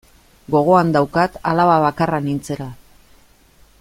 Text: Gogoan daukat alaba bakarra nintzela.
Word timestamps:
Gogoan 0.53 0.89
daukat 0.95 1.37
alaba 1.51 1.75
bakarra 1.85 2.21
nintzela. 2.29 2.69